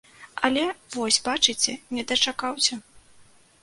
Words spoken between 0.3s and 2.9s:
Але, вось бачыце, не дачакаўся.